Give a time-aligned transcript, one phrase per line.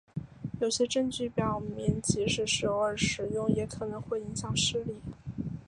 [0.59, 4.95] 有些证据表明即便是偶尔使用也可能会影响视力。